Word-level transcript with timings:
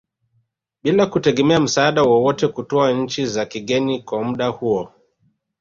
Bila 0.83 1.05
kutegemea 1.05 1.59
msaada 1.59 2.03
wowote 2.03 2.47
kutoka 2.47 2.91
nchi 2.91 3.25
za 3.25 3.45
kigeni 3.45 4.01
kwa 4.03 4.23
muda 4.23 4.47
huo 4.47 4.93